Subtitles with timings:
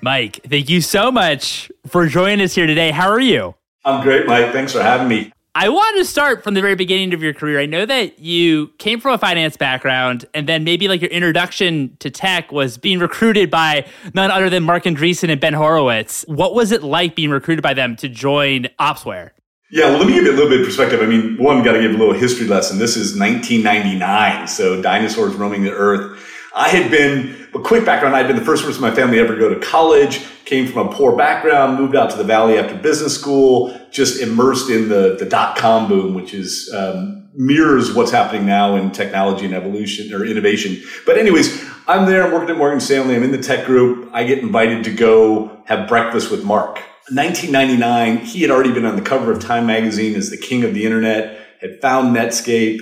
[0.00, 2.92] Mike, thank you so much for joining us here today.
[2.92, 3.56] How are you?
[3.84, 4.52] I'm great, Mike.
[4.52, 5.32] Thanks for having me.
[5.54, 7.58] I want to start from the very beginning of your career.
[7.58, 11.96] I know that you came from a finance background, and then maybe like your introduction
[12.00, 16.24] to tech was being recruited by none other than Marc Andreessen and Ben Horowitz.
[16.28, 19.30] What was it like being recruited by them to join Opsware?
[19.70, 21.00] Yeah, well, let me give you a little bit of perspective.
[21.02, 22.78] I mean, one, got to give a little history lesson.
[22.78, 26.24] This is 1999, so dinosaurs roaming the earth.
[26.58, 29.34] I had been, a quick background, I'd been the first person in my family ever
[29.34, 32.76] to go to college, came from a poor background, moved out to the Valley after
[32.76, 38.10] business school, just immersed in the, the dot com boom, which is, um, mirrors what's
[38.10, 40.82] happening now in technology and evolution or innovation.
[41.06, 44.10] But anyways, I'm there, I'm working at Morgan Stanley, I'm in the tech group.
[44.12, 46.80] I get invited to go have breakfast with Marc.
[47.10, 50.74] 1999, he had already been on the cover of Time magazine as the king of
[50.74, 52.80] the internet, had found Netscape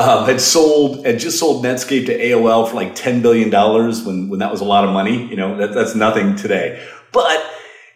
[0.00, 4.28] uh, had sold had just sold Netscape to AOL for like ten billion dollars when
[4.28, 5.26] when that was a lot of money.
[5.26, 6.82] You know that, that's nothing today.
[7.12, 7.44] But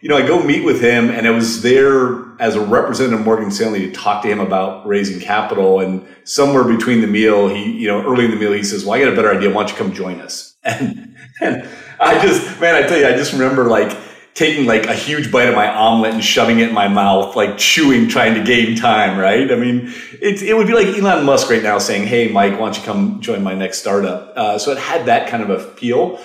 [0.01, 3.25] you know, I go meet with him, and I was there as a representative of
[3.25, 5.79] Morgan Stanley to talk to him about raising capital.
[5.79, 8.93] And somewhere between the meal, he you know early in the meal, he says, "Well,
[8.93, 9.49] I got a better idea.
[9.49, 11.67] Why don't you come join us?" And and
[11.99, 13.91] I just man, I tell you, I just remember like
[14.35, 17.57] taking like a huge bite of my omelet and shoving it in my mouth, like
[17.57, 19.49] chewing, trying to gain time, right?
[19.49, 22.65] I mean, it, it would be like Elon Musk right now saying, Hey, Mike, why
[22.65, 24.33] don't you come join my next startup?
[24.35, 26.19] Uh, so it had that kind of appeal.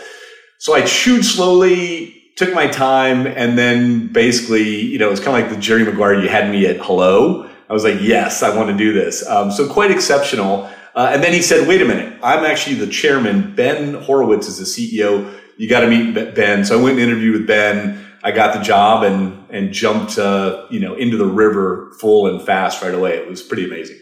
[0.58, 5.40] So I chewed slowly, took my time, and then basically, you know, it was kind
[5.40, 7.48] of like the Jerry Maguire, you had me at hello.
[7.68, 9.24] I was like, yes, I want to do this.
[9.24, 10.68] Um, so quite exceptional.
[10.96, 13.54] Uh, and then he said, wait a minute, I'm actually the chairman.
[13.54, 16.64] Ben Horowitz is the CEO you got to meet Ben.
[16.64, 18.02] So I went and interviewed with Ben.
[18.22, 22.40] I got the job and and jumped uh, you know into the river full and
[22.40, 23.18] fast right away.
[23.18, 23.98] It was pretty amazing.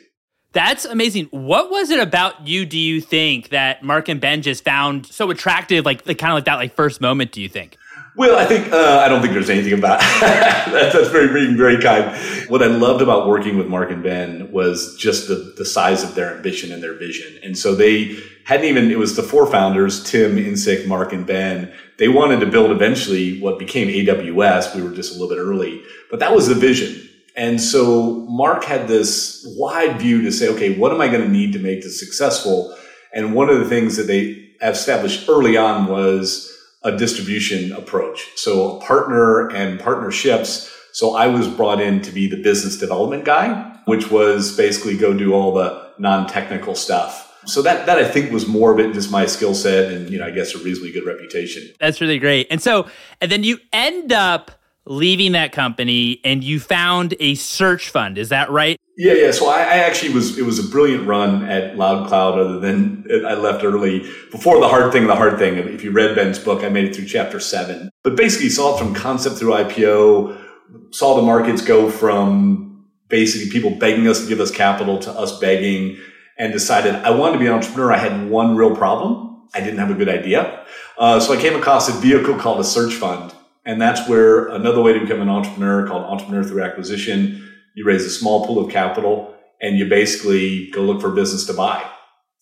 [0.53, 1.27] That's amazing.
[1.33, 2.65] What was it about you?
[2.65, 5.85] Do you think that Marc and Ben just found so attractive?
[5.85, 7.33] Like, like kind of like that, like first moment.
[7.33, 7.77] Do you think?
[8.17, 10.71] Well, I think uh, I don't think there's anything about that.
[10.93, 12.17] that's very, very, very kind.
[12.49, 16.15] What I loved about working with Marc and Ben was just the the size of
[16.15, 17.37] their ambition and their vision.
[17.43, 18.17] And so they
[18.48, 18.91] hadn't even.
[18.91, 21.72] It was the four founders: Tim, Insik, Marc, and Ben.
[21.98, 24.75] They wanted to build eventually what became AWS.
[24.75, 27.09] We were just a little bit early, but that was the vision.
[27.36, 31.28] And so Marc had this wide view to say, okay, what am I going to
[31.28, 32.76] need to make this successful?
[33.12, 38.26] And one of the things that they established early on was a distribution approach.
[38.36, 40.75] So a partner and partnerships.
[40.92, 45.12] So I was brought in to be the business development guy, which was basically go
[45.12, 47.28] do all the non-technical stuff.
[47.48, 50.19] So that that I think was more of it just my skill set and you
[50.19, 51.62] know I guess a reasonably good reputation.
[51.81, 52.47] That's really great.
[52.50, 52.86] And so
[53.20, 54.53] and then you end up
[54.88, 58.16] leaving that company and you found a search fund.
[58.16, 58.78] Is that right?
[58.97, 59.31] Yeah, yeah.
[59.31, 63.34] So I, I, actually was, it was a brilliant run at Loudcloud other than I
[63.34, 65.56] left early before the hard thing, the hard thing.
[65.56, 68.78] If you read Ben's book, I made it through chapter seven, but basically saw it
[68.78, 70.42] from concept through IPO,
[70.91, 75.39] saw the markets go from basically people begging us to give us capital to us
[75.39, 75.98] begging
[76.39, 77.93] and decided I wanted to be an entrepreneur.
[77.93, 79.49] I had one real problem.
[79.55, 80.65] I didn't have a good idea.
[80.99, 83.35] Uh, so I came across a vehicle called a search fund.
[83.65, 87.45] And that's where another way to become an entrepreneur called entrepreneur through acquisition
[87.79, 89.33] you raise a small pool of capital
[89.63, 91.89] and you basically go look for a business to buy.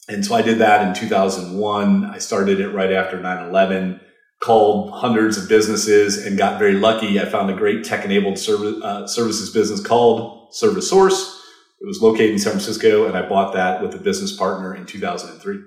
[0.09, 2.07] And so I did that in 2001.
[2.07, 4.01] I started it right after 9-11,
[4.41, 7.21] called hundreds of businesses and got very lucky.
[7.21, 11.36] I found a great tech enabled service, uh, services business called ServiceSource.
[11.81, 14.87] It was located in San Francisco and I bought that with a business partner in
[14.87, 15.58] 2003.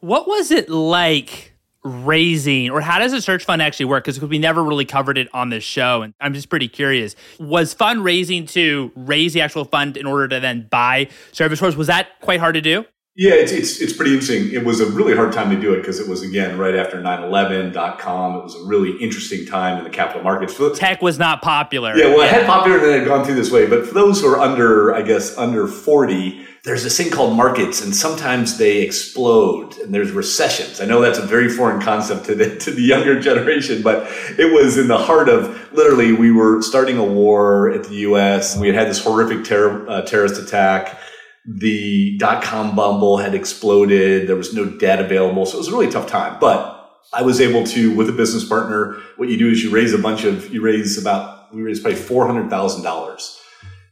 [0.00, 1.52] What was it like
[1.82, 4.04] raising or how does a search fund actually work?
[4.04, 7.16] Because we never really covered it on this show and i'm just pretty curious.
[7.38, 12.20] Was fundraising to raise the actual fund in order to then buy ServiceSource was that
[12.20, 12.84] quite hard to do
[13.16, 14.52] Yeah, it's, it's, it's pretty interesting.
[14.52, 17.00] It was a really hard time to do it because it was, again, right after
[17.00, 18.36] 9-11.com.
[18.36, 20.60] It was a really interesting time in the capital markets.
[20.74, 21.96] Tech was not popular.
[21.96, 23.66] Yeah, well, it had popular and then it had gone through this way.
[23.66, 27.84] But for those who are under, I guess, under 40, there's this thing called markets
[27.84, 30.80] and sometimes they explode and there's recessions.
[30.80, 34.08] I know that's a very foreign concept to the, to the younger generation, but
[34.40, 38.56] it was in the heart of literally we were starting a war at the U.S.
[38.58, 40.98] We had had this horrific terror, uh, terrorist attack
[41.46, 44.26] the dot com bubble had exploded.
[44.28, 45.46] There was no debt available.
[45.46, 46.38] So it was a really tough time.
[46.40, 46.70] But
[47.12, 49.98] I was able to, with a business partner, what you do is you raise a
[49.98, 53.40] bunch of, you raise about, we raised probably $400,000.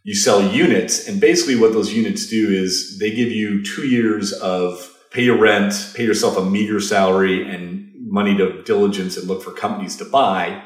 [0.04, 1.06] You sell units.
[1.06, 5.38] And basically what those units do is they give you two years of pay your
[5.38, 10.04] rent, pay yourself a meager salary and money to diligence and look for companies to
[10.04, 10.62] buy.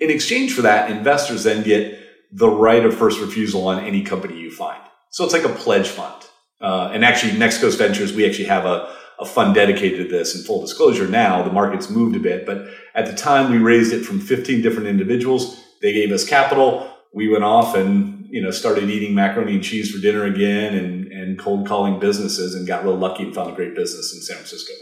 [0.00, 1.98] In exchange for that, investors then get
[2.32, 4.82] the right of first refusal on any company you find.
[5.10, 6.21] So it's like a pledge fund.
[6.62, 10.36] Uh, and actually, Next Coast Ventures, we actually have a, a fund dedicated to this.
[10.36, 13.92] In full disclosure, now the market's moved a bit, but at the time we raised
[13.92, 15.60] it from 15 different individuals.
[15.82, 16.88] They gave us capital.
[17.12, 21.12] We went off and you know started eating macaroni and cheese for dinner again, and
[21.12, 24.36] and cold calling businesses, and got real lucky and found a great business in San
[24.36, 24.72] Francisco.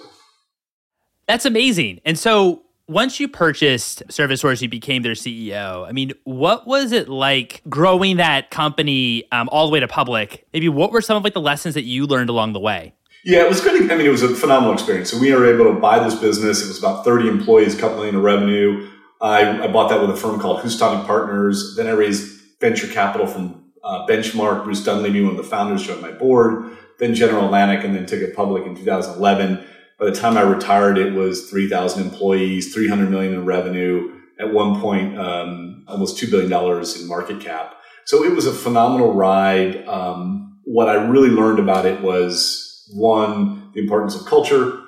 [1.26, 2.00] That's amazing.
[2.04, 5.86] And so once you purchased ServiceSource, you became their CEO.
[5.88, 10.44] I mean, what was it like growing that company um, all the way to public?
[10.52, 12.92] Maybe what were some of like the lessons that you learned along the way?
[13.24, 13.90] Yeah, it was good.
[13.92, 15.08] I mean, it was a phenomenal experience.
[15.08, 16.64] So we were able to buy this business.
[16.64, 18.90] It was about 30 employees, a couple million of revenue.
[19.20, 21.76] I, I bought that with a firm called Housatonic Partners.
[21.76, 24.64] Then I raised venture capital from uh, Benchmark.
[24.64, 26.76] Bruce Dunlevie, one of the founders, joined my board.
[26.98, 29.64] Then General Atlantic, and then took it public in 2011
[30.00, 34.18] by the time I retired, it was 3,000 employees, 300 million in revenue.
[34.40, 37.74] At one point, um, almost $2 billion in market cap.
[38.06, 39.86] So it was a phenomenal ride.
[39.86, 44.80] Um, what I really learned about it was one, the importance of culture.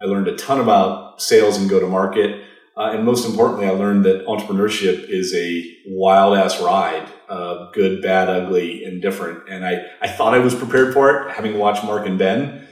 [0.00, 2.44] I learned a ton about sales and go to market.
[2.76, 8.00] Uh, and most importantly, I learned that entrepreneurship is a wild ass ride, uh, good,
[8.00, 9.48] bad, ugly, and different.
[9.48, 12.68] And I, I thought I was prepared for it, having watched Marc and Ben.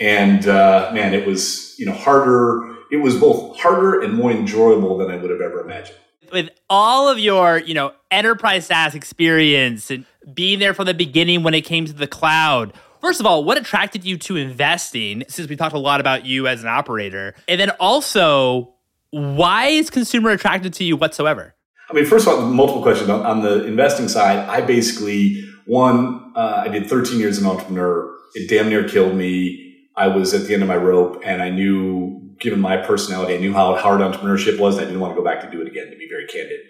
[0.00, 2.76] And uh, man, it was you know harder.
[2.90, 5.98] It was both harder and more enjoyable than I would have ever imagined.
[6.32, 11.42] With all of your you know enterprise SaaS experience and being there from the beginning
[11.42, 12.72] when it came to the cloud.
[13.00, 15.24] First of all, what attracted you to investing?
[15.28, 18.74] Since we talked a lot about you as an operator, and then also,
[19.10, 21.56] why is consumer attracted to you whatsoever?
[21.90, 24.38] I mean, first of all, multiple questions on, on the investing side.
[24.48, 28.16] I basically one, uh, I did 13 years as an entrepreneur.
[28.34, 29.61] It damn near killed me
[29.96, 33.38] I was at the end of my rope and I knew, given my personality, I
[33.38, 34.78] knew how hard entrepreneurship was.
[34.78, 36.60] I didn't want to go back to do it again, to be very candid.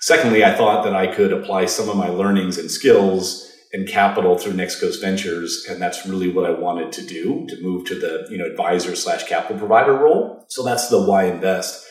[0.00, 4.38] Secondly, I thought that I could apply some of my learnings and skills and capital
[4.38, 5.66] through Next Coast Ventures.
[5.68, 8.94] And that's really what I wanted to do to move to the, you know, advisor
[8.94, 10.44] slash capital provider role.
[10.48, 11.84] So that's the why invest.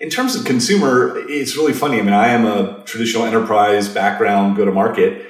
[0.00, 1.98] In terms of consumer, it's really funny.
[1.98, 5.26] I mean, I am a traditional enterprise background, go to market.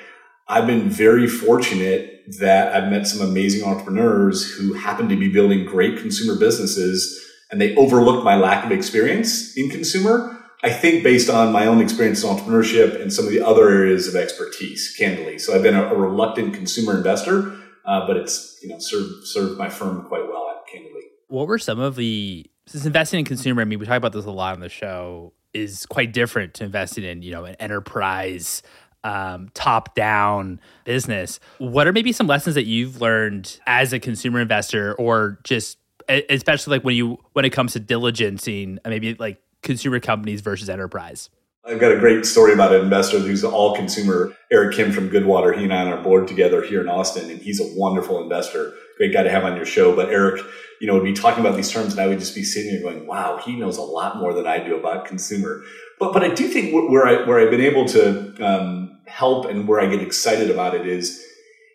[0.46, 5.64] I've been very fortunate that I've met some amazing entrepreneurs who happen to be building
[5.64, 7.20] great consumer businesses
[7.50, 10.36] and they overlooked my lack of experience in consumer.
[10.62, 14.08] I think based on my own experience in entrepreneurship and some of the other areas
[14.08, 15.38] of expertise, candidly.
[15.38, 17.54] So I've been a, a reluctant consumer investor,
[17.84, 21.02] uh, but it's you know served served my firm quite well, candidly.
[21.28, 23.60] What were some of the since investing in consumer?
[23.60, 25.32] I mean, we talk about this a lot on the show.
[25.52, 28.62] Is quite different to investing in you know an enterprise
[29.04, 31.38] um, top down business.
[31.58, 36.76] What are maybe some lessons that you've learned as a consumer investor or just especially
[36.76, 41.30] like when you when it comes to diligencing maybe like consumer companies versus enterprise?
[41.66, 44.36] I've got a great story about an investor who's all consumer.
[44.52, 45.56] Eric Kim from Goodwater.
[45.56, 48.74] He and I on our board together here in Austin, and he's a wonderful investor.
[48.98, 49.96] Great guy to have on your show.
[49.96, 50.42] But Eric,
[50.80, 52.82] you know, would be talking about these terms, and I would just be sitting there
[52.82, 55.62] going, "Wow, he knows a lot more than I do about consumer."
[55.98, 59.66] But but I do think where I where I've been able to um, help and
[59.68, 61.22] where I get excited about it is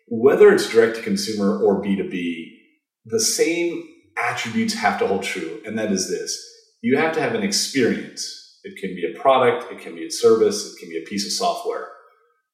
[0.08, 2.46] whether it's direct to consumer or B2B,
[3.06, 3.84] the same
[4.22, 5.60] attributes have to hold true.
[5.64, 6.46] And that is this
[6.82, 8.58] you have to have an experience.
[8.62, 11.26] It can be a product, it can be a service, it can be a piece
[11.26, 11.88] of software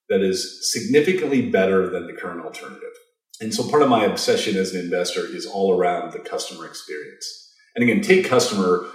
[0.09, 2.93] that is significantly better than the current alternative.
[3.41, 7.53] And so part of my obsession as an investor is all around the customer experience.
[7.75, 8.87] And again, take customer,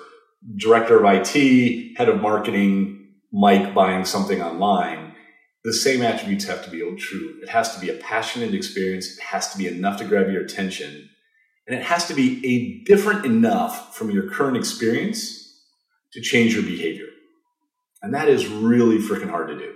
[0.58, 5.01] director of IT, head of marketing, Mike buying something online
[5.64, 7.36] the same attributes have to be old true.
[7.42, 9.18] It has to be a passionate experience.
[9.18, 11.10] It has to be enough to grab your attention.
[11.68, 15.62] And it has to be a different enough from your current experience
[16.14, 17.06] to change your behavior.
[18.02, 19.74] And that is really freaking hard to do.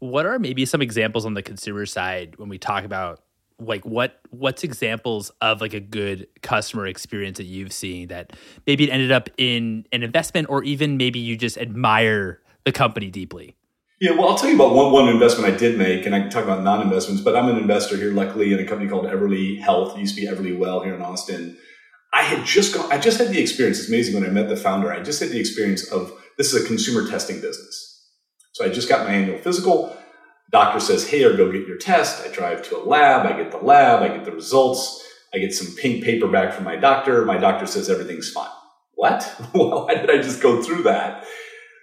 [0.00, 3.22] What are maybe some examples on the consumer side when we talk about
[3.60, 8.32] like what what's examples of like a good customer experience that you've seen that
[8.66, 13.10] maybe it ended up in an investment or even maybe you just admire the company
[13.10, 13.54] deeply?
[14.00, 16.30] Yeah, well, I'll tell you about one, one investment I did make, and I can
[16.30, 19.60] talk about non investments, but I'm an investor here, luckily, in a company called Everly
[19.60, 19.94] Health.
[19.94, 21.58] It used to be Everlywell here in Austin.
[22.14, 23.78] I had just gone, I just had the experience.
[23.78, 26.64] It's amazing when I met the founder, I just had the experience of this is
[26.64, 28.08] a consumer testing business.
[28.52, 29.94] So I just got my annual physical.
[30.50, 32.26] Doctor says, Hey, or go get your test.
[32.26, 33.26] I drive to a lab.
[33.26, 34.02] I get the lab.
[34.02, 35.06] I get the results.
[35.34, 37.26] I get some pink paper back from my doctor.
[37.26, 38.48] My doctor says everything's fine.
[38.94, 39.22] What?
[39.52, 41.26] why did I just go through that?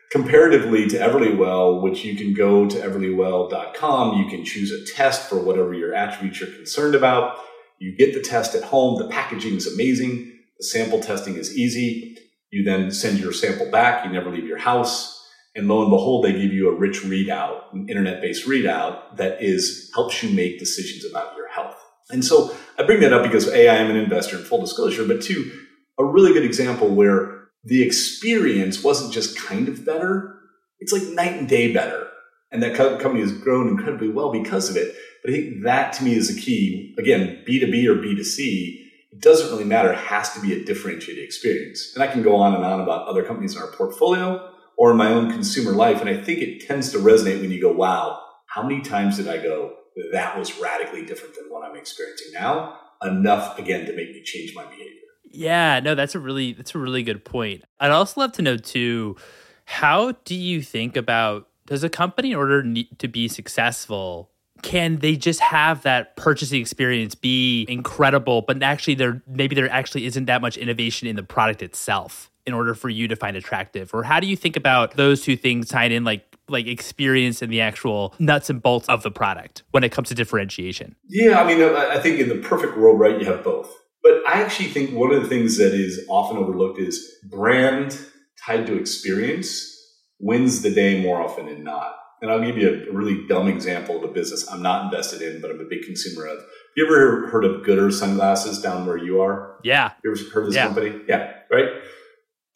[0.10, 5.38] Comparatively to Everlywell, which you can go to everlywell.com, you can choose a test for
[5.38, 7.38] whatever your attributes you're concerned about.
[7.80, 8.98] You get the test at home.
[9.00, 10.34] The packaging is amazing.
[10.60, 12.18] The sample testing is easy.
[12.52, 14.06] You then send your sample back.
[14.06, 15.14] You never leave your house.
[15.56, 19.92] And lo and behold, they give you a rich readout, an internet-based readout that is
[19.94, 21.76] helps you make decisions about your health.
[22.10, 25.06] And so I bring that up because A, I am an investor in full disclosure,
[25.06, 25.52] but two,
[26.00, 27.37] a really good example where
[27.68, 30.40] the experience wasn't just kind of better,
[30.80, 32.08] it's like night and day better.
[32.50, 34.96] And that company has grown incredibly well because of it.
[35.22, 36.96] But I think that to me is the key.
[36.98, 39.92] Again, B2B or B2C, it doesn't really matter.
[39.92, 41.92] It has to be a differentiated experience.
[41.94, 44.98] And I can go on and on about other companies in our portfolio or in
[44.98, 46.00] my own consumer life.
[46.00, 49.28] And I think it tends to resonate when you go, wow, how many times did
[49.28, 49.74] I go,
[50.14, 52.80] that was radically different than what I'm experiencing now?
[53.02, 55.07] Enough again to make me change my behavior.
[55.32, 57.64] Yeah, no, that's a really that's a really good point.
[57.80, 59.18] I'd also love to know too,
[59.66, 62.64] how do you think about does a company in order
[62.98, 64.32] to be successful
[64.64, 70.06] can they just have that purchasing experience be incredible but actually there maybe there actually
[70.06, 73.94] isn't that much innovation in the product itself in order for you to find attractive?
[73.94, 77.52] Or how do you think about those two things tied in like like experience and
[77.52, 80.96] the actual nuts and bolts of the product when it comes to differentiation?
[81.10, 83.70] Yeah i mean i think in the perfect world right you have both
[84.04, 88.00] but i actually think one of the things that is often overlooked is brand
[88.46, 89.74] tied to experience
[90.20, 93.98] wins the day more often than not and I'll give you a really dumb example
[93.98, 96.38] of a business I'm not invested in, but I'm a big consumer of.
[96.38, 99.60] Have you ever heard of Goodr sunglasses down where you are?
[99.64, 99.92] Yeah.
[100.04, 100.66] You ever heard of this yeah.
[100.66, 101.02] company?
[101.08, 101.70] Yeah, right?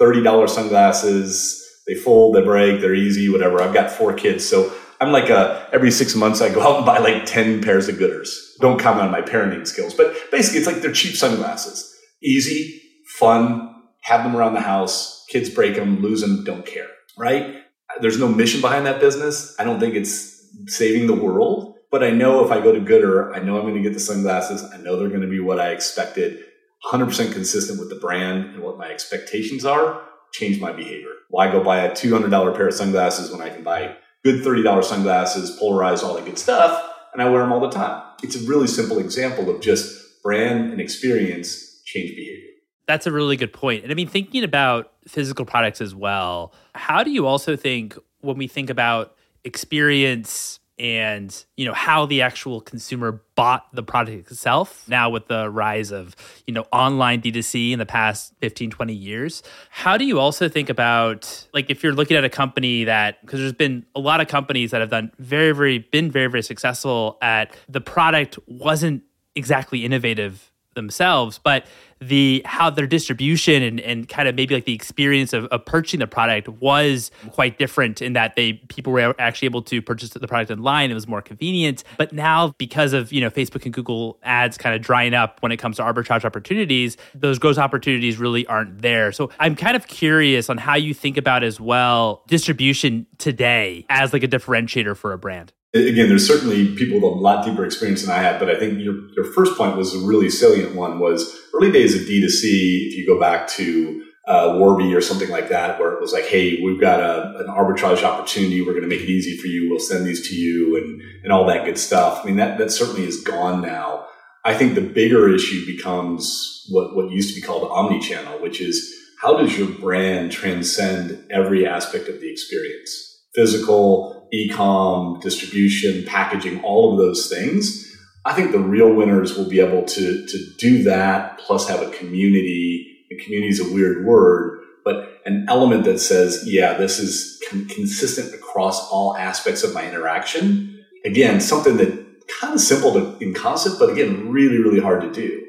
[0.02, 1.58] $30 sunglasses.
[1.88, 3.62] They fold, they break, they're easy, whatever.
[3.62, 4.48] I've got four kids.
[4.48, 4.72] So
[5.02, 7.96] I'm like a, every six months I go out and buy like 10 pairs of
[7.96, 8.30] Goodrs.
[8.60, 11.92] Don't comment on my parenting skills, but basically it's like they're cheap sunglasses.
[12.24, 12.80] Easy,
[13.18, 15.26] fun, have them around the house.
[15.28, 17.64] Kids break them, lose them, don't care, right?
[18.00, 19.56] There's no mission behind that business.
[19.58, 23.36] I don't think it's saving the world, but I know if I go to Goodr,
[23.36, 24.64] I know I'm going to get the sunglasses.
[24.72, 26.44] I know they're going to be what I expected,
[26.92, 30.04] 100% consistent with the brand and what my expectations are.
[30.32, 31.10] Change my behavior.
[31.30, 35.52] Why go buy a $200 pair of sunglasses when I can buy good $30 sunglasses,
[35.60, 38.04] polarized, all that good stuff, and I wear them all the time?
[38.24, 42.48] It's a really simple example of just brand and experience change behavior.
[42.88, 43.84] That's a really good point.
[43.84, 48.38] And I mean, thinking about physical products as well, how do you also think when
[48.38, 54.84] we think about experience and you know how the actual consumer bought the product itself
[54.90, 56.16] now with the rise of
[56.48, 59.44] you know online d2c in the past 15 20 years.
[59.70, 63.40] How do you also think about like if you're looking at a company that because
[63.40, 67.20] there's been a lot of companies that have done very very been very very successful
[67.22, 69.04] at the product wasn't
[69.36, 71.66] exactly innovative themselves, but
[72.02, 76.00] the how their distribution and, and kind of maybe like the experience of, of purchasing
[76.00, 80.28] the product was quite different in that they people were actually able to purchase the
[80.28, 80.90] product online.
[80.90, 81.84] It was more convenient.
[81.98, 85.52] But now because of you know Facebook and Google ads kind of drying up when
[85.52, 89.12] it comes to arbitrage opportunities, those growth opportunities really aren't there.
[89.12, 94.12] So I'm kind of curious on how you think about as well distribution today as
[94.12, 98.02] like a differentiator for a brand again, there's certainly people with a lot deeper experience
[98.02, 101.00] than I have, but I think your, your first point was a really salient one
[101.00, 102.88] was early days of D2C.
[102.88, 106.26] If you go back to uh, Warby or something like that, where it was like,
[106.26, 108.62] Hey, we've got a, an arbitrage opportunity.
[108.62, 109.70] We're going to make it easy for you.
[109.70, 112.22] We'll send these to you and, and all that good stuff.
[112.22, 114.06] I mean, that, that certainly is gone now.
[114.44, 118.94] I think the bigger issue becomes what, what used to be called omni-channel, which is
[119.22, 123.24] how does your brand transcend every aspect of the experience?
[123.36, 127.88] Physical, e-com, distribution, packaging, all of those things.
[128.24, 131.90] I think the real winners will be able to, to do that plus have a
[131.92, 132.88] community.
[133.10, 137.68] And community is a weird word, but an element that says, yeah, this is con-
[137.68, 140.84] consistent across all aspects of my interaction.
[141.04, 142.06] Again, something that
[142.40, 145.46] kind of simple to, in concept, but again, really, really hard to do.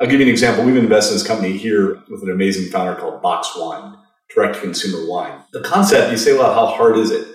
[0.00, 0.64] I'll give you an example.
[0.64, 3.96] We've invested in this company here with an amazing founder called Box Wine,
[4.34, 5.40] direct to consumer wine.
[5.52, 7.26] The concept, you say, well, how hard is it?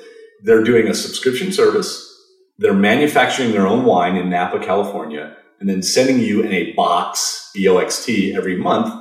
[0.43, 2.09] They're doing a subscription service.
[2.57, 5.35] They're manufacturing their own wine in Napa, California.
[5.63, 8.93] and then sending you in a box, B-O-X-T, every month,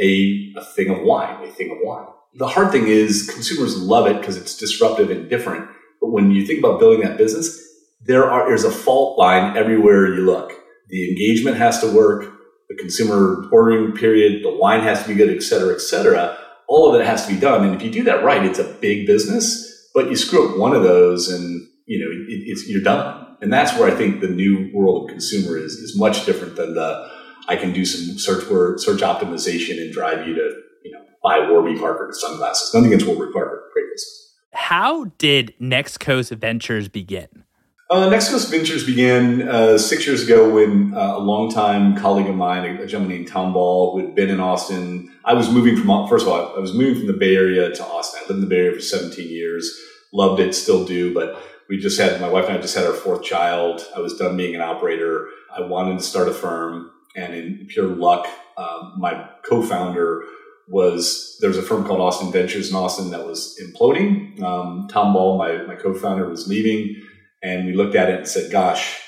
[0.00, 2.06] a, a thing of wine, a thing of wine.
[2.36, 5.68] The hard thing is consumers love it because it's disruptive and different.
[6.00, 7.62] But when you think about building that business,
[8.00, 10.54] there are, there's a fault line everywhere you look.
[10.88, 12.32] The engagement has to work,
[12.70, 16.38] the consumer ordering period, the wine has to be good, et cetera, et cetera.
[16.66, 17.62] All of it has to be done.
[17.66, 20.76] And if you do that right, it's a big business, but you screw up one
[20.76, 23.26] of those and, you know, it, it's, you're done.
[23.40, 26.74] And that's where I think the new world of consumer is, is much different than
[26.74, 27.10] the,
[27.48, 31.48] I can do some search word, search optimization and drive you to, you know, buy
[31.50, 32.74] Warby Parker sunglasses.
[32.74, 33.70] Nothing against Warby Parker.
[33.72, 34.34] Great business.
[34.52, 37.45] How did Next Coast Ventures begin?
[37.88, 42.34] Uh, Next Coast Ventures began uh, six years ago when uh, a longtime colleague of
[42.34, 45.12] mine, a, gentleman named Tom Ball, who had been in Austin.
[45.24, 47.84] I was moving from, first of all, I was moving from the Bay Area to
[47.84, 48.18] Austin.
[48.18, 49.72] I lived in the Bay Area for 17 years,
[50.12, 52.92] loved it, still do, but we just had, my wife and I just had our
[52.92, 53.86] fourth child.
[53.94, 55.28] I was done being an operator.
[55.56, 58.26] I wanted to start a firm, and in pure luck,
[58.56, 60.24] um, my co founder
[60.68, 64.42] was there was a firm called Austin Ventures in Austin that was imploding.
[64.42, 67.00] Um, Tom Ball, my, my co founder, was leaving
[67.42, 69.00] and we looked at it and said, gosh,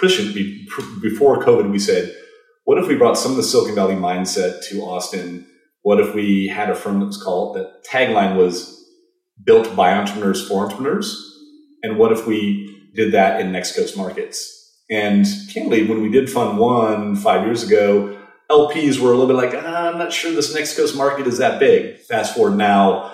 [0.00, 2.14] before COVID, we said,
[2.64, 5.46] what if we brought some of the Silicon Valley mindset to Austin?
[5.82, 8.84] What if we had a firm that was called, the tagline was
[9.44, 11.26] built by entrepreneurs for entrepreneurs?
[11.82, 14.56] And what if we did that in Next Coast markets?
[14.90, 18.18] And candidly, when we did Fund One five years ago,
[18.50, 21.38] LPs were a little bit like, ah, I'm not sure this Next Coast market is
[21.38, 21.98] that big.
[22.00, 23.12] Fast forward now,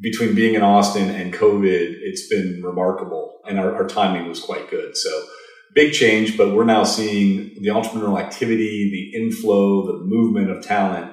[0.00, 3.40] between being in Austin and COVID, it's been remarkable.
[3.46, 4.96] And our, our, timing was quite good.
[4.96, 5.10] So
[5.74, 11.12] big change, but we're now seeing the entrepreneurial activity, the inflow, the movement of talent,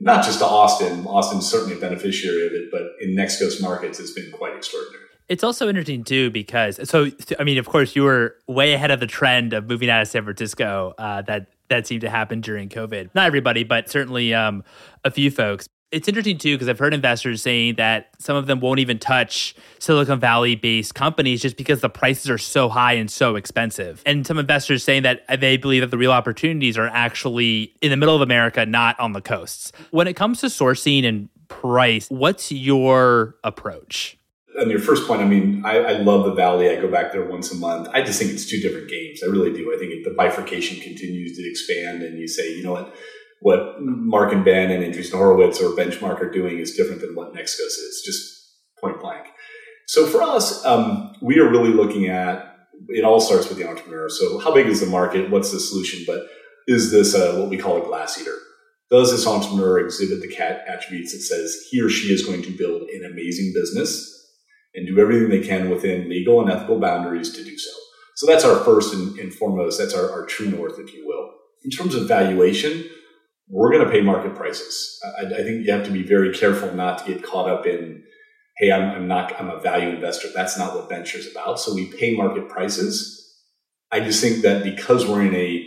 [0.00, 1.06] not just to Austin.
[1.06, 5.04] Austin's certainly a beneficiary of it, but in Next Coast markets, it's been quite extraordinary.
[5.28, 8.98] It's also interesting too because so I mean, of course, you were way ahead of
[8.98, 10.94] the trend of moving out of San Francisco.
[10.96, 13.10] Uh, that that seemed to happen during COVID.
[13.14, 14.64] Not everybody, but certainly um,
[15.04, 18.60] a few folks it's interesting too because I've heard investors saying that some of them
[18.60, 23.10] won't even touch Silicon Valley based companies just because the prices are so high and
[23.10, 24.02] so expensive.
[24.04, 27.96] And some investors saying that they believe that the real opportunities are actually in the
[27.96, 29.72] middle of America, not on the coasts.
[29.90, 34.18] When it comes to sourcing and price, what's your approach?
[34.60, 36.68] on your first point, I mean, I, I, love the Valley.
[36.68, 37.88] I go back there once a month.
[37.92, 39.22] I just think it's two different games.
[39.22, 39.72] I really do.
[39.72, 42.92] I think the bifurcation continues to expand, and you say, you know what,
[43.40, 47.34] what Marc and Ben and Andreessen Horowitz or Benchmark are doing is different than what
[47.34, 49.26] Coast is, just point blank.
[49.86, 52.48] So for us, um, we are really looking at
[52.88, 54.08] it all starts with the entrepreneur.
[54.08, 55.30] So how big is the market?
[55.30, 56.04] What's the solution?
[56.06, 56.26] But
[56.66, 58.36] is this a, what we call a glass eater?
[58.90, 62.56] Does this entrepreneur exhibit the cat attributes that says he or she is going to
[62.56, 64.14] build an amazing business
[64.74, 67.70] and do everything they can within legal and ethical boundaries to do so?
[68.16, 69.78] So that's our first and, and foremost.
[69.78, 71.30] That's our, our true north, if you will.
[71.64, 72.88] In terms of valuation,
[73.50, 75.00] we're going to pay market prices.
[75.18, 78.04] I, I, think you have to be very careful not to get caught up in,
[78.58, 80.28] hey, I'm, I'm not, I'm a value investor.
[80.34, 81.58] That's not what venture is about.
[81.58, 83.14] So we pay market prices.
[83.90, 85.66] I just think that because we're in a,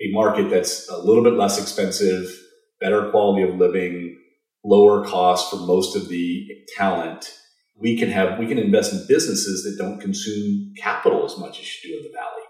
[0.00, 2.28] a market that's a little bit less expensive,
[2.80, 4.18] better quality of living,
[4.64, 7.32] lower cost for most of the talent,
[7.78, 11.68] we can have, we can invest in businesses that don't consume capital as much as
[11.82, 12.42] you do in the Valley.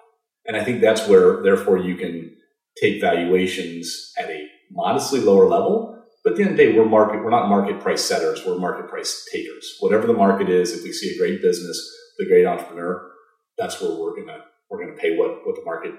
[0.47, 2.35] And I think that's where, therefore, you can
[2.81, 6.05] take valuations at a modestly lower level.
[6.23, 8.59] But at the end of the day, we're market, we're not market price setters, we're
[8.59, 9.77] market price takers.
[9.81, 11.79] Whatever the market is, if we see a great business,
[12.19, 13.11] the great entrepreneur,
[13.57, 15.95] that's where we're gonna we're gonna pay what what the market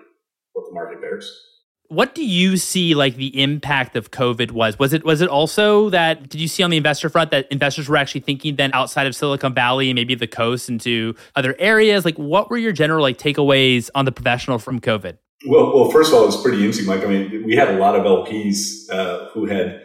[0.54, 1.32] what the market bears.
[1.88, 4.80] What do you see like the impact of COVID was?
[4.80, 7.90] Was it was it also that did you see on the investor front that investors
[7.90, 12.06] were actually thinking then outside of Silicon Valley and maybe the coast into other areas?
[12.06, 15.18] Like what were your general like takeaways on the professional from COVID?
[15.46, 17.04] Well, well, first of all, it was pretty interesting, Mike.
[17.04, 19.82] I mean, we had a lot of LPs uh, who had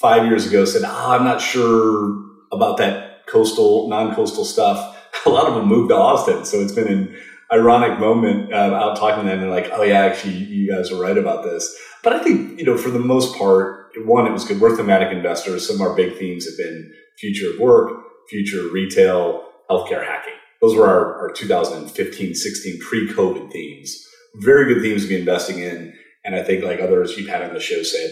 [0.00, 2.16] five years ago said, oh, I'm not sure
[2.52, 4.96] about that coastal, non-coastal stuff.
[5.26, 6.44] A lot of them moved to Austin.
[6.44, 7.16] So it's been an
[7.52, 9.40] ironic moment uh, out talking to them.
[9.40, 11.76] They're like, oh, yeah, actually, you guys are right about this.
[12.02, 14.60] But I think, you know, for the most part, one, it was good.
[14.60, 15.66] We're thematic investors.
[15.66, 20.34] Some of our big themes have been future of work, future retail, healthcare hacking.
[20.62, 25.94] Those were our, our 2015, 16 pre-COVID themes very good themes to be investing in.
[26.24, 28.10] And I think like others you've had on the show said,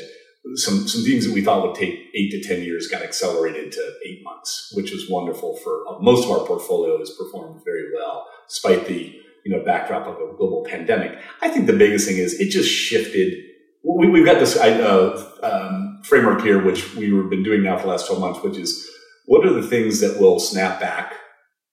[0.54, 3.92] some, some themes that we thought would take eight to 10 years got accelerated to
[4.06, 8.26] eight months, which was wonderful for uh, most of our portfolio has performed very well,
[8.48, 11.18] despite the, you know, backdrop of a global pandemic.
[11.42, 13.34] I think the biggest thing is it just shifted.
[13.84, 17.90] We, have got this uh, um, framework here, which we've been doing now for the
[17.90, 18.88] last 12 months, which is
[19.26, 21.14] what are the things that will snap back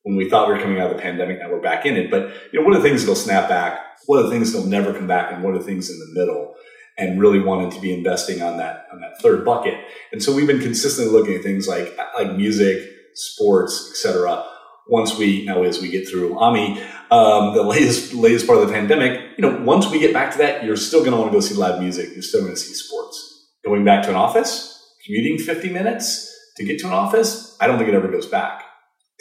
[0.03, 1.39] when we thought we were coming out of the pandemic.
[1.39, 2.11] Now we're back in it.
[2.11, 3.84] But you know, one of the things that'll snap back?
[4.05, 5.31] What are the things that'll never come back?
[5.31, 6.55] And what are the things in the middle?
[6.97, 9.73] And really wanted to be investing on that on that third bucket.
[10.11, 14.45] And so we've been consistently looking at things like like music, sports, etc.
[14.87, 16.81] Once we now as we get through Ami,
[17.11, 20.37] um, the latest latest part of the pandemic, you know, once we get back to
[20.37, 22.09] that, you're still going to want to go see live music.
[22.13, 23.49] You're still going to see sports.
[23.65, 27.77] Going back to an office, commuting 50 minutes to get to an office, I don't
[27.77, 28.63] think it ever goes back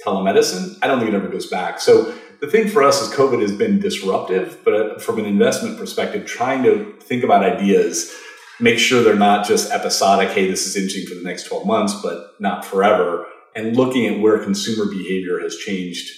[0.03, 1.81] telemedicine, I don't think it ever goes back.
[1.81, 5.79] So the thing for us is COVID has been disruptive, but uh, from an investment
[5.79, 8.15] perspective, trying to think about ideas,
[8.61, 11.95] make sure they're not just episodic, hey, this is interesting for the next 12 months,
[12.03, 13.27] but not forever,
[13.57, 16.11] and looking at where consumer behavior has changed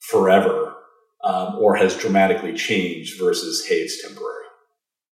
[0.00, 0.74] forever
[1.24, 4.28] um, or has dramatically changed versus, hey, it's temporary.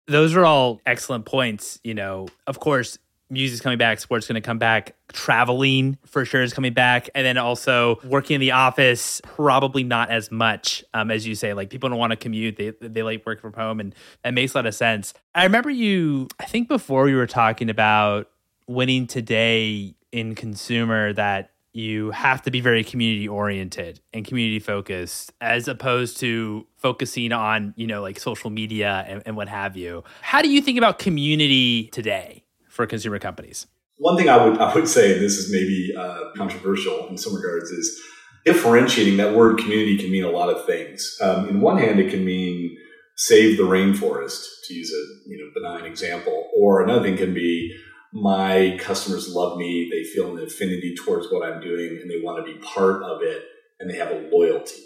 [0.07, 1.81] Those are all excellent points.
[1.83, 2.97] You know, of course,
[3.31, 7.25] music's coming back, sports going to come back, traveling for sure is coming back, and
[7.25, 11.55] then also working in the office probably not as much um, as you say.
[11.55, 14.55] Like people don't want to commute; they they like work from home, and that makes
[14.55, 15.15] a lot of sense.
[15.35, 16.29] I remember you.
[16.39, 18.31] I think before we were talking about
[18.67, 25.33] winning today in consumer that you have to be very community oriented and community focused
[25.41, 30.03] as opposed to focusing on you know like social media and, and what have you
[30.21, 32.43] how do you think about community today
[32.81, 33.67] for consumer companies?
[33.99, 37.35] One thing I would I would say, and this is maybe uh, controversial in some
[37.35, 38.01] regards, is
[38.45, 39.19] differentiating.
[39.19, 41.19] That word community can mean a lot of things.
[41.21, 42.77] Um, in one hand, it can mean
[43.17, 47.77] save the rainforest, to use a you know benign example, or another thing can be
[48.13, 52.45] my customers love me, they feel an affinity towards what I'm doing, and they want
[52.45, 53.45] to be part of it,
[53.79, 54.83] and they have a loyalty.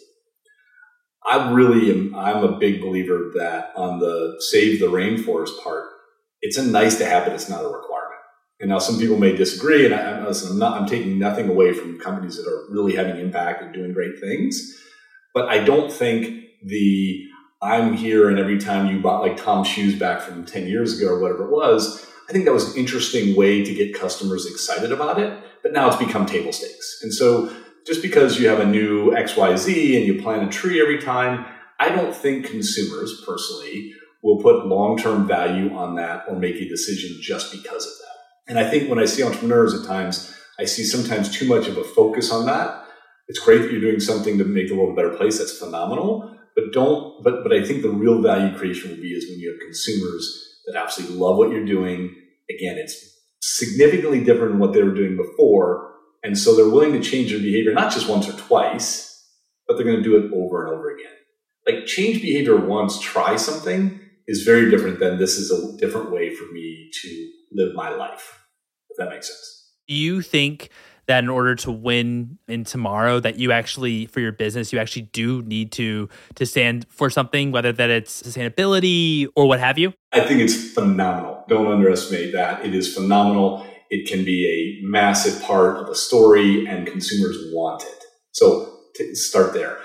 [1.27, 2.15] I really am.
[2.15, 5.85] I'm a big believer that on the save the rainforest part,
[6.45, 8.21] it's a nice to have, but it's not a requirement.
[8.61, 11.73] And now some people may disagree, and I, listen, I'm not, I'm taking nothing away
[11.73, 14.79] from companies that are really having impact and doing great things.
[15.33, 17.25] But I don't think the
[17.63, 21.15] I'm here and every time you bought like Tom's shoes back from 10 years ago
[21.15, 24.93] or whatever it was, I think that was an interesting way to get customers excited
[24.93, 25.43] about it.
[25.63, 27.01] But now it's become table stakes.
[27.03, 27.51] And so
[27.87, 31.47] just because you have a new XYZ and you plant a tree every time,
[31.81, 33.95] I don't think consumers personally
[34.25, 38.15] will put long term value on that or make a decision just because of that.
[38.49, 41.77] And I think when I see entrepreneurs at times, I see sometimes too much of
[41.77, 42.85] a focus on that.
[43.29, 45.39] It's great that you're doing something to make the world a better place.
[45.39, 46.37] That's phenomenal.
[46.57, 49.51] But don't, but, but I think the real value creation will be is when you
[49.51, 52.15] have consumers that absolutely love what you're doing.
[52.49, 52.97] Again, it's
[53.41, 55.93] significantly different than what they were doing before.
[56.23, 59.11] And so they're willing to change their behavior, not just once or twice,
[59.67, 61.13] but they're going to do it over and over again.
[61.67, 66.35] Like change behavior once, try something, is very different than this is a different way
[66.35, 68.47] for me to live my life.
[68.91, 69.73] If that makes sense.
[69.89, 70.71] Do you think
[71.07, 75.03] that in order to win in tomorrow that you actually for your business you actually
[75.13, 79.93] do need to to stand for something whether that it's sustainability or what have you?
[80.13, 81.45] I think it's phenomenal.
[81.49, 82.65] Don't underestimate that.
[82.65, 83.67] It is phenomenal.
[83.91, 84.47] It can be
[84.83, 88.05] a massive part of a story and consumers want it.
[88.33, 88.71] So
[89.15, 89.79] start there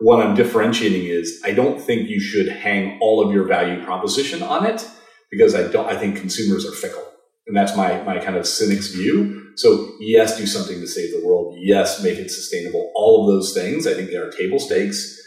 [0.00, 4.42] what I'm differentiating is I don't think you should hang all of your value proposition
[4.42, 4.88] on it
[5.30, 7.04] because I don't, I think consumers are fickle.
[7.46, 9.52] And that's my, my kind of cynic's view.
[9.56, 11.56] So yes, do something to save the world.
[11.58, 12.92] Yes, make it sustainable.
[12.94, 15.20] All of those things, I think they are table stakes.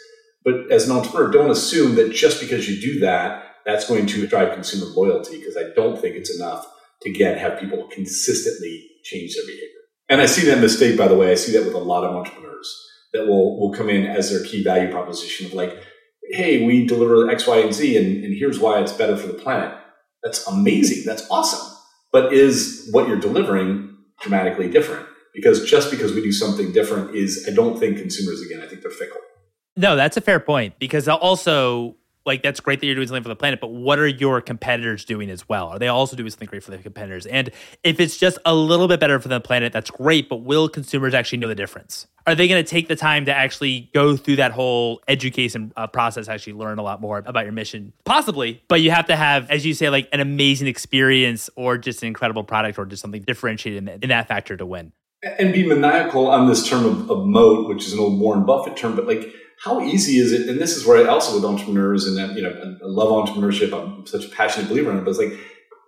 [0.46, 4.26] But as an entrepreneur, don't assume that just because you do that, that's going to
[4.26, 6.66] drive consumer loyalty because I don't think it's enough
[7.02, 9.68] to get, have people consistently change their behavior.
[10.10, 11.32] And I see that mistake, by the way.
[11.32, 14.44] I see that with a lot of entrepreneurs that will will come in as their
[14.44, 15.76] key value proposition of like,
[16.32, 19.34] hey, we deliver X, Y, and Z, and, and here's why it's better for the
[19.34, 19.78] planet.
[20.24, 21.04] That's amazing.
[21.06, 21.68] That's awesome.
[22.12, 25.08] But is what you're delivering dramatically different?
[25.34, 28.82] Because just because we do something different is, I don't think consumers, again, I think
[28.82, 29.22] they're fickle.
[29.78, 33.30] No, that's a fair point because also like that's great that you're doing something for
[33.30, 35.68] the planet, but what are your competitors doing as well?
[35.68, 37.26] Are they also doing something great for the competitors?
[37.26, 37.50] And
[37.84, 41.14] if it's just a little bit better for the planet, that's great, but will consumers
[41.14, 42.08] actually know the difference?
[42.28, 45.88] Are they going to take the time to actually go through that whole education uh,
[45.88, 47.94] process, actually learn a lot more about your mission?
[48.06, 52.04] Possibly, but you have to have, as you say, like an amazing experience or just
[52.04, 54.92] an incredible product or just something differentiated in, in that factor to win.
[55.24, 58.76] And be maniacal on this term of, of moat, which is an old Warren Buffett
[58.76, 60.50] term, but like how easy is it?
[60.50, 63.72] And this is where I also with entrepreneurs and you know I love entrepreneurship.
[63.74, 65.06] I'm such a passionate believer in it.
[65.06, 65.34] But it's like,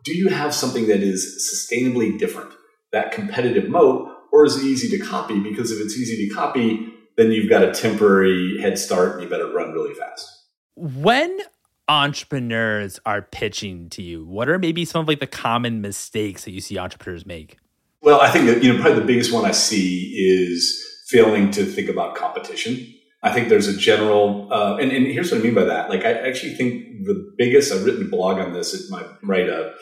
[0.04, 2.52] do you have something that is sustainably different?
[2.92, 5.40] That competitive moat, or is it easy to copy?
[5.40, 9.30] Because if it's easy to copy, then you've got a temporary head start and you
[9.30, 10.30] better run really fast.
[10.76, 11.40] When
[11.88, 16.52] entrepreneurs are pitching to you, what are maybe some of like the common mistakes that
[16.52, 17.58] you see entrepreneurs make?
[18.02, 21.66] Well, I think that you know probably the biggest one I see is failing to
[21.66, 22.94] think about competition.
[23.24, 25.90] I think there's a general, uh, and, and here's what I mean by that.
[25.90, 29.48] Like, I actually think the biggest, I've written a blog on this at my, write
[29.48, 29.74] a,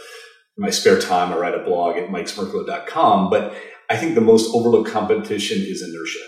[0.58, 3.56] my spare time, I write a blog at mikesmerklo.com, but
[3.90, 6.20] I think the most overlooked competition is inertia.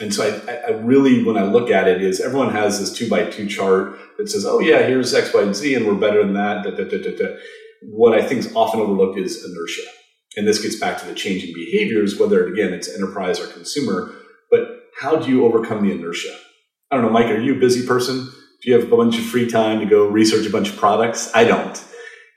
[0.00, 3.08] And so I, I, really, when I look at it, is everyone has this two
[3.08, 6.22] by two chart that says, "Oh yeah, here's X, Y, and Z, and we're better
[6.22, 7.36] than that." Da, da, da,
[7.82, 9.88] what I think is often overlooked is inertia,
[10.36, 14.12] and this gets back to the changing behaviors, whether again it's enterprise or consumer.
[14.50, 16.36] But how do you overcome the inertia?
[16.90, 17.26] I don't know, Mike.
[17.26, 18.30] Are you a busy person?
[18.62, 21.30] Do you have a bunch of free time to go research a bunch of products?
[21.34, 21.82] I don't.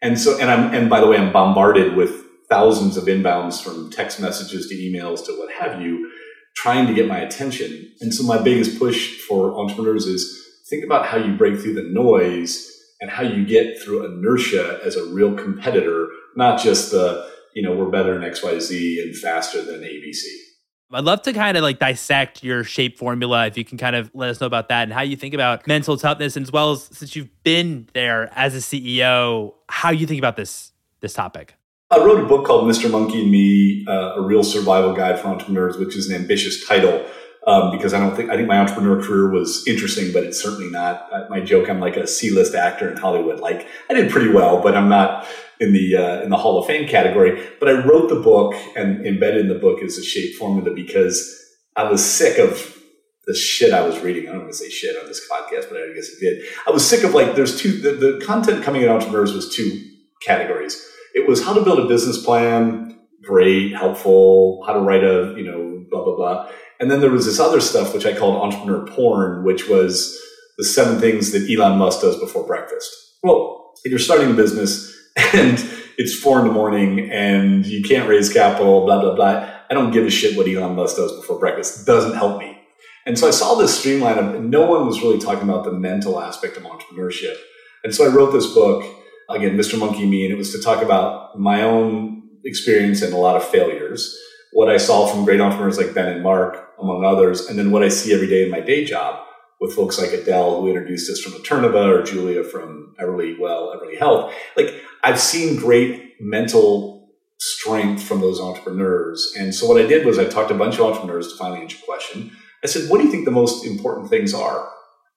[0.01, 3.91] And so, and I'm, and by the way, I'm bombarded with thousands of inbounds from
[3.91, 6.11] text messages to emails to what have you
[6.55, 7.91] trying to get my attention.
[8.01, 11.87] And so my biggest push for entrepreneurs is think about how you break through the
[11.89, 17.61] noise and how you get through inertia as a real competitor, not just the, you
[17.61, 20.23] know, we're better than XYZ and faster than ABC.
[20.91, 24.09] I'd love to kind of like dissect your shape formula if you can kind of
[24.15, 26.71] let us know about that and how you think about mental toughness and as well
[26.71, 30.71] as since you've been there as a CEO, how you think about this
[31.01, 31.53] this topic.
[31.91, 32.89] I wrote a book called Mr.
[32.89, 37.05] Monkey and Me, uh, a real survival guide for entrepreneurs, which is an ambitious title
[37.47, 40.69] um, because I don't think I think my entrepreneur career was interesting, but it's certainly
[40.69, 41.07] not.
[41.11, 43.39] Uh, my joke: I'm like a C-list actor in Hollywood.
[43.39, 45.27] Like I did pretty well, but I'm not
[45.59, 47.47] in the uh, in the Hall of Fame category.
[47.59, 51.35] But I wrote the book, and embedded in the book is a shape formula because
[51.75, 52.77] I was sick of
[53.27, 54.27] the shit I was reading.
[54.27, 56.43] I don't want to say shit on this podcast, but I guess it did.
[56.67, 59.85] I was sick of like there's two the, the content coming at entrepreneurs was two
[60.25, 65.33] categories it was how to build a business plan, great, helpful, how to write a,
[65.37, 66.51] you know, blah, blah, blah.
[66.79, 70.17] And then there was this other stuff, which I called entrepreneur porn, which was
[70.57, 72.89] the seven things that Elon Musk does before breakfast.
[73.23, 74.95] Well, if you're starting a business
[75.33, 75.63] and
[75.97, 79.49] it's four in the morning and you can't raise capital, blah, blah, blah.
[79.69, 81.81] I don't give a shit what Elon Musk does before breakfast.
[81.81, 82.57] It doesn't help me.
[83.05, 86.21] And so I saw this streamline of no one was really talking about the mental
[86.21, 87.35] aspect of entrepreneurship.
[87.83, 88.83] And so I wrote this book
[89.29, 89.77] again, Mr.
[89.77, 93.43] Monkey Me, and it was to talk about my own experience and a lot of
[93.43, 94.17] failures,
[94.51, 97.83] what I saw from great entrepreneurs like Ben and Marc, among others, and then what
[97.83, 99.25] I see every day in my day job
[99.59, 104.33] with folks like Adele, who introduced us from Eternova, or Julia from Everlywell, Everly Health.
[104.55, 109.33] Like, I've seen great mental strength from those entrepreneurs.
[109.37, 111.61] And so what I did was I talked to a bunch of entrepreneurs to finally
[111.61, 112.31] answer a question.
[112.63, 114.69] I said, what do you think the most important things are?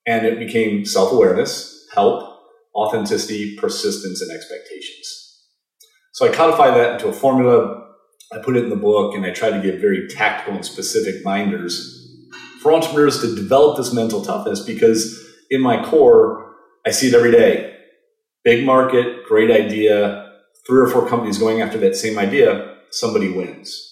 [0.07, 2.29] And it became self-awareness, help,
[2.75, 5.47] authenticity, persistence, and expectations.
[6.13, 7.92] So I codified that into a formula.
[8.33, 11.25] I put it in the book and I tried to give very tactical and specific
[11.25, 11.99] minders
[12.63, 16.55] for entrepreneurs to develop this mental toughness because in my core,
[16.87, 17.77] I see it every day.
[18.45, 20.31] Big market, great idea,
[20.67, 23.89] three or four companies going after that same idea, somebody wins.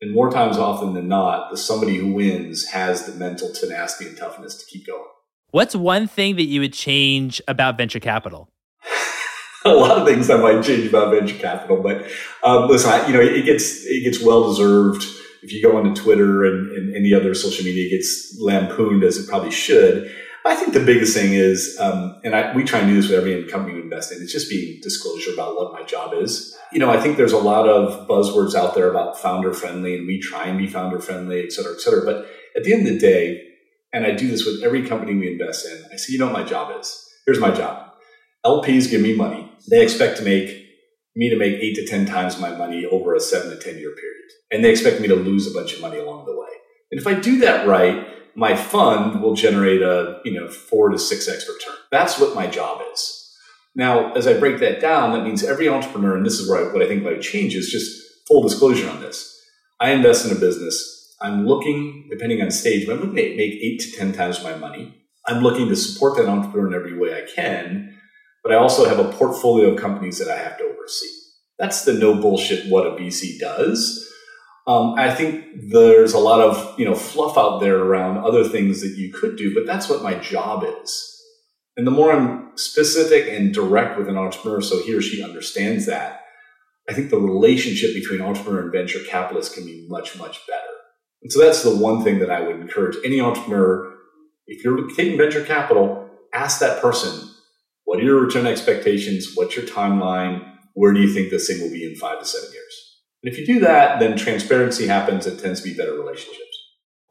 [0.00, 4.16] And more times often than not, the somebody who wins has the mental tenacity and
[4.16, 5.04] toughness to keep going.
[5.50, 8.48] What's one thing that you would change about venture capital?
[9.64, 12.06] a lot of things I might change about venture capital, but
[12.42, 15.04] um, listen, I, you know, it gets it gets well deserved.
[15.42, 19.16] If you go onto Twitter and, and any other social media, it gets lampooned as
[19.16, 20.14] it probably should.
[20.44, 23.18] I think the biggest thing is, um, and I, we try and do this with
[23.18, 26.56] every company we invest in, it's just being disclosure about what my job is.
[26.72, 30.06] You know, I think there's a lot of buzzwords out there about founder friendly, and
[30.06, 32.04] we try and be founder friendly, et cetera, et cetera.
[32.04, 33.48] But at the end of the day,
[33.92, 35.84] and I do this with every company we invest in.
[35.92, 37.06] I say, you know what my job is?
[37.26, 37.89] Here's my job.
[38.44, 39.50] LPs give me money.
[39.70, 40.66] They expect to make
[41.16, 43.90] me to make eight to 10 times my money over a seven to 10 year
[43.90, 44.30] period.
[44.50, 46.48] And they expect me to lose a bunch of money along the way.
[46.90, 50.98] And if I do that right, my fund will generate a, you know, four to
[50.98, 51.76] six X return.
[51.90, 53.16] That's what my job is.
[53.74, 56.72] Now, as I break that down, that means every entrepreneur, and this is where I,
[56.72, 59.40] what I think might change is just full disclosure on this.
[59.78, 63.52] I invest in a business I'm looking, depending on stage, but I'm looking to make
[63.52, 64.96] eight to 10 times my money.
[65.26, 67.99] I'm looking to support that entrepreneur in every way I can,
[68.42, 71.08] but I also have a portfolio of companies that I have to oversee.
[71.58, 74.06] That's the no bullshit what a VC does.
[74.66, 78.80] Um, I think there's a lot of you know fluff out there around other things
[78.82, 81.06] that you could do, but that's what my job is.
[81.76, 85.86] And the more I'm specific and direct with an entrepreneur, so he or she understands
[85.86, 86.20] that,
[86.88, 90.60] I think the relationship between entrepreneur and venture capitalist can be much, much better.
[91.22, 93.94] And so that's the one thing that I would encourage any entrepreneur.
[94.46, 97.29] If you're taking venture capital, ask that person,
[97.90, 99.32] what are your return expectations?
[99.34, 100.48] What's your timeline?
[100.74, 103.00] Where do you think this thing will be in five to seven years?
[103.24, 105.26] And if you do that, then transparency happens.
[105.26, 106.56] It tends to be better relationships.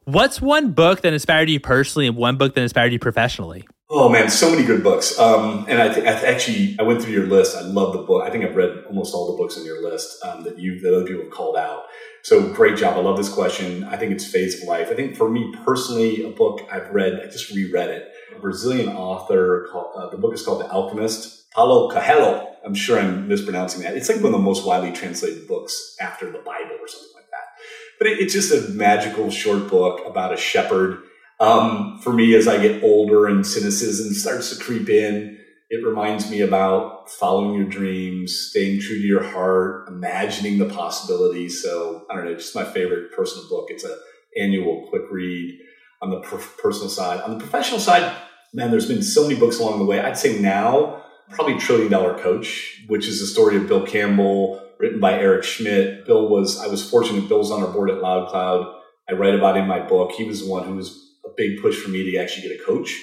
[0.04, 3.68] What's one book that inspired you personally and one book that inspired you professionally?
[3.90, 5.18] Oh man, so many good books.
[5.18, 7.58] Um, and I think I actually I went through your list.
[7.58, 8.22] I love the book.
[8.22, 10.96] I think I've read almost all the books on your list um, that you that
[10.96, 11.82] other people have called out.
[12.22, 12.96] So great job.
[12.96, 13.84] I love this question.
[13.84, 14.88] I think it's phase of life.
[14.90, 18.10] I think for me personally, a book I've read, I just reread it.
[18.38, 21.40] Brazilian author called uh, the book is called The Alchemist.
[21.52, 22.46] Paulo Coelho.
[22.64, 23.96] I'm sure I'm mispronouncing that.
[23.96, 27.30] It's like one of the most widely translated books after the Bible or something like
[27.30, 27.44] that.
[27.98, 31.02] But it, it's just a magical short book about a shepherd.
[31.40, 35.38] Um, for me, as I get older and cynicism starts to creep in,
[35.70, 41.62] it reminds me about following your dreams, staying true to your heart, imagining the possibilities.
[41.62, 43.68] So I don't know, just my favorite personal book.
[43.70, 43.96] It's a
[44.38, 45.58] annual quick read
[46.02, 47.20] on the personal side.
[47.20, 48.16] On the professional side,
[48.52, 50.00] man, there's been so many books along the way.
[50.00, 54.98] I'd say now probably Trillion Dollar Coach, which is the story of Bill Campbell, written
[54.98, 56.06] by Eric Schmidt.
[56.06, 57.28] Bill was I was fortunate.
[57.28, 58.74] Bill was on our board at Loudcloud.
[59.08, 60.12] I write about in my book.
[60.12, 62.64] He was the one who was a big push for me to actually get a
[62.64, 62.98] coach.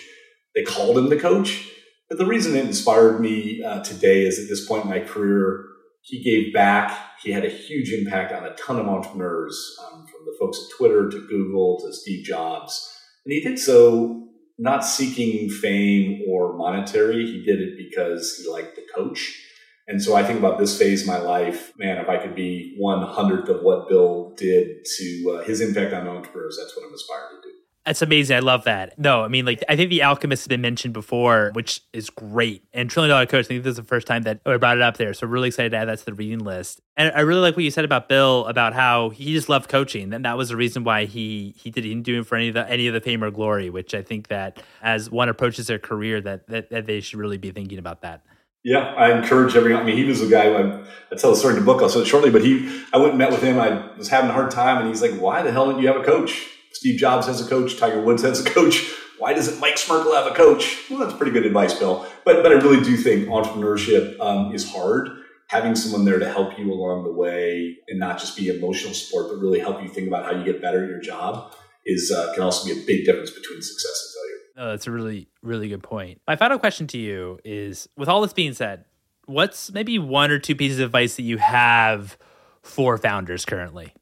[0.56, 1.68] They called him the coach
[2.10, 5.66] but the reason it inspired me uh, today is at this point in my career,
[6.02, 6.98] he gave back.
[7.22, 11.10] He had a huge impact on a ton of entrepreneurs, um, the folks at Twitter
[11.10, 12.94] to Google to Steve Jobs.
[13.26, 14.28] And he did so
[14.60, 17.26] not seeking fame or monetary.
[17.26, 19.44] He did it because he liked the coach.
[19.88, 22.76] And so I think about this phase of my life, man, if I could be
[22.78, 26.94] one hundredth of what Bill did to uh, his impact on entrepreneurs, that's what I'm
[26.94, 27.57] aspiring to do.
[27.88, 28.36] That's amazing.
[28.36, 29.00] I love that.
[29.00, 32.66] No, I mean, like, I think The Alchemist has been mentioned before, which is great.
[32.74, 34.84] And Trillion Dollar Coach, I think this is the first time that I brought it
[34.84, 35.14] up there.
[35.14, 36.82] So, really excited to add that to the reading list.
[36.98, 40.14] And I really like what you said about Bill about how he just loved coaching.
[40.14, 42.50] And that was the reason why he he did, he didn't do it for any
[42.50, 45.68] of the any of the fame or glory, which I think that as one approaches
[45.68, 48.22] their career, that, that, that they should really be thinking about that.
[48.66, 49.84] Yeah, I encourage everyone.
[49.84, 50.52] I mean, he was a guy.
[50.52, 51.82] I, I tell the story in the book.
[51.82, 52.84] I'll say it shortly, but he.
[52.92, 53.58] I went and met with him.
[53.58, 55.96] I was having a hard time, and he's like, "Why the hell didn't you have
[55.96, 58.94] a coach?" Steve Jobs has a coach, Tiger Woods has a coach.
[59.18, 60.84] Why doesn't Mike Smerklo have a coach?
[60.92, 62.06] Well, that's pretty good advice, Bill.
[62.24, 65.10] But but I really do think entrepreneurship um, is hard.
[65.48, 69.30] Having someone there to help you along the way and not just be emotional support,
[69.30, 71.52] but really help you think about how you get better at your job
[71.84, 74.68] is uh, can also be a big difference between success and failure.
[74.68, 76.22] Oh, that's a really really good point.
[76.28, 78.86] My final question to you is: with all this being said,
[79.26, 82.20] what's maybe one or two pieces of advice that you have
[82.62, 83.94] for founders currently?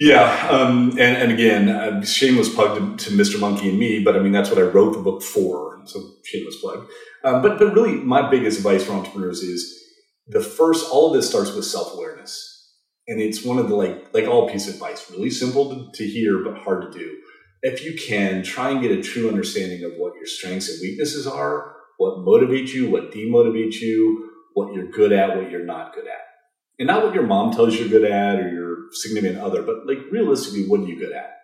[0.00, 3.40] Yeah, um, and, and again, uh, shameless plug to, to, Mr.
[3.40, 5.80] Monkey and me, but I mean that's what I wrote the book for.
[5.86, 6.88] So shameless plug.
[7.24, 9.76] Um, but but really, my biggest advice for entrepreneurs is
[10.28, 10.88] the first.
[10.92, 12.76] All of this starts with self awareness,
[13.08, 16.06] and it's one of the like like all piece of advice, really simple to, to
[16.06, 17.16] hear but hard to do.
[17.62, 21.26] If you can try and get a true understanding of what your strengths and weaknesses
[21.26, 26.06] are, what motivates you, what demotivates you, what you're good at, what you're not good
[26.06, 26.17] at
[26.78, 29.86] and not what your mom tells you you're good at or your significant other, but
[29.86, 31.36] like realistically, what are you good at?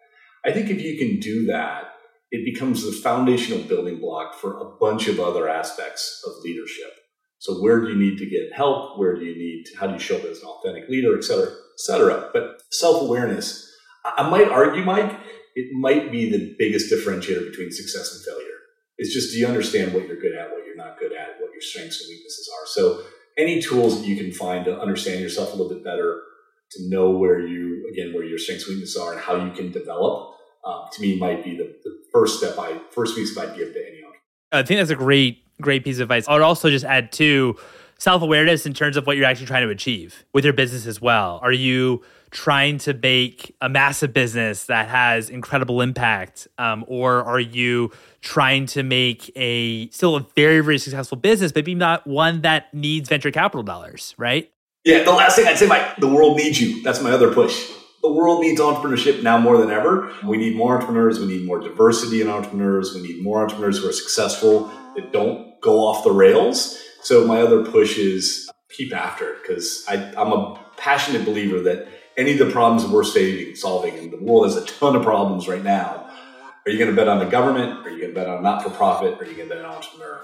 [0.45, 1.93] I think if you can do that,
[2.31, 6.93] it becomes the foundational building block for a bunch of other aspects of leadership.
[7.39, 8.99] So where do you need to get help?
[8.99, 11.25] Where do you need to, how do you show up as an authentic leader, et
[11.25, 12.31] cetera, et cetera.
[12.33, 13.71] But self-awareness,
[14.05, 15.13] I might argue, Mike,
[15.55, 18.59] it might be the biggest differentiator between success and failure.
[18.97, 21.53] It's just, do you understand what you're good at, what you're not good at, what
[21.53, 22.67] your strengths and weaknesses are?
[22.67, 23.03] So
[23.37, 26.23] any tools that you can find to understand yourself a little bit better,
[26.73, 29.71] to know where you, again, where your strengths and weaknesses are and how you can
[29.71, 33.57] develop, um, to me might be the, the, first step I, first piece of I'd
[33.57, 34.13] give to any entrepreneur.
[34.53, 36.29] I think that's a great, great piece of advice.
[36.29, 37.57] I would also just add to
[37.99, 41.01] self awareness in terms of what you're actually trying to achieve with your business as
[41.01, 41.41] well.
[41.43, 47.41] Are you trying to make a massive business that has incredible impact, um, or are
[47.41, 52.43] you trying to make a still a very very successful business, but maybe not one
[52.43, 54.51] that needs venture capital dollars, right?
[54.85, 56.83] Yeah, the last thing I'd say, Mike, the world needs you.
[56.83, 57.71] That's my other push.
[58.03, 60.13] The world needs entrepreneurship now more than ever.
[60.23, 61.19] We need more entrepreneurs.
[61.19, 62.93] We need more diversity in entrepreneurs.
[62.95, 66.79] We need more entrepreneurs who are successful that don't go off the rails.
[67.05, 71.87] So my other push is keep after it because I'm a passionate believer that
[72.17, 75.47] any of the problems we're saving, solving, and the world has a ton of problems
[75.47, 76.11] right now.
[76.67, 77.87] Are you going to bet on the government?
[77.87, 79.15] Are you going to bet on a not for profit?
[79.15, 80.23] Or are you going to bet on entrepreneur?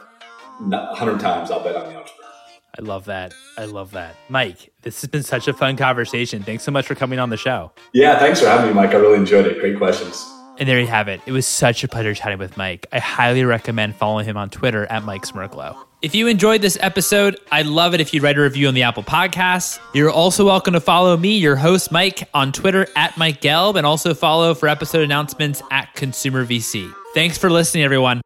[0.72, 2.30] A hundred times, I'll bet on the entrepreneur.
[2.78, 3.34] I love that.
[3.58, 4.16] I love that.
[4.30, 6.42] Mike, this has been such a fun conversation.
[6.42, 7.72] Thanks so much for coming on the show.
[7.92, 8.90] Yeah, thanks for having me, Mike.
[8.90, 9.60] I really enjoyed it.
[9.60, 10.24] Great questions.
[10.60, 11.22] And there you have it.
[11.24, 12.86] It was such a pleasure chatting with Mike.
[12.92, 15.74] I highly recommend following him on Twitter at Mike Smerklo.
[16.02, 18.82] If you enjoyed this episode, I'd love it if you'd write a review on the
[18.82, 19.78] Apple Podcasts.
[19.94, 23.86] You're also welcome to follow me, your host, Mike, on Twitter at Mike Gelb, and
[23.86, 26.92] also follow for episode announcements at Consumer VC.
[27.14, 28.20] Thanks for listening, everyone.